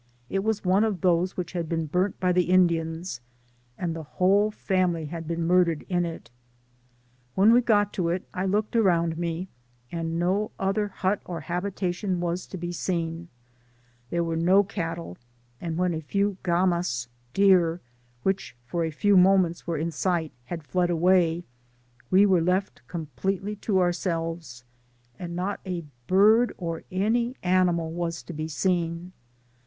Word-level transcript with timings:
It 0.31 0.43
was 0.43 0.65
one 0.65 0.83
of 0.83 1.01
those 1.01 1.37
which 1.37 1.51
had 1.51 1.69
been 1.69 1.85
burnt 1.85 2.19
by 2.19 2.31
the 2.31 2.49
Indians, 2.49 3.21
and 3.77 3.95
the 3.95 4.01
whole 4.01 4.49
Digitized 4.49 4.53
byGoogk 4.53 4.53
78 4.53 4.55
THE 4.55 4.57
PAMPAS. 4.57 4.81
family 4.81 5.05
bad 5.05 5.27
been 5.27 5.43
murdered 5.45 5.85
in 5.89 6.05
it, 6.07 6.31
Whai 7.35 7.47
we 7.51 7.61
got 7.61 7.93
to 7.93 8.09
it, 8.09 8.27
I 8.33 8.45
looked 8.47 8.75
around 8.75 9.19
me, 9.19 9.47
and 9.91 10.17
no 10.17 10.49
other 10.57 10.87
hut 10.87 11.21
or 11.23 11.41
habita 11.43 11.93
tion 11.93 12.19
was 12.19 12.47
to 12.47 12.57
be 12.57 12.71
seen; 12.71 13.27
there 14.09 14.23
were 14.23 14.35
no 14.35 14.63
cattle, 14.63 15.17
and 15.61 15.77
when 15.77 15.93
a 15.93 16.01
few 16.01 16.37
ghmas 16.43 17.07
(deer), 17.35 17.79
which 18.23 18.55
fpr 18.73 18.87
a 18.87 18.91
few 18.91 19.15
mcHnents 19.15 19.67
were 19.67 19.77
in 19.77 19.91
sight, 19.91 20.31
had 20.45 20.63
fled 20.63 20.89
away, 20.89 21.43
we 22.09 22.25
w^e 22.25 22.43
left 22.43 22.81
completely 22.87 23.55
to 23.57 23.79
ourselves, 23.79 24.63
and 25.19 25.37
Hot 25.39 25.59
a 25.63 25.85
bird 26.07 26.53
or 26.57 26.81
any 26.91 27.35
animal 27.43 27.91
was 27.91 28.23
tp 28.23 28.35
be 28.35 28.47
seen. 28.47 29.11